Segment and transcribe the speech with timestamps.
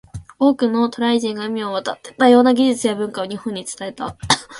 [0.39, 4.17] 多くの渡来人が海を渡って、多様な技術や文化を日本に伝えた。